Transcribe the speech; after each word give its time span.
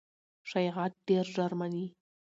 شایعات 0.49 0.93
ډېر 1.07 1.25
ژر 1.35 1.51
مني. 1.59 1.85